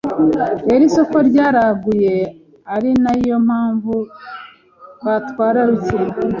rero 0.67 0.83
isoko 0.89 1.15
ryaraguye 1.29 2.15
ari 2.75 2.91
nayo 3.03 3.35
mpamvu 3.47 3.93
batwara 5.05 5.59
ruke 5.69 5.97